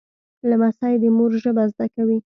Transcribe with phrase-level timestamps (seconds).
[0.49, 2.17] لمسی د مور ژبه زده کوي.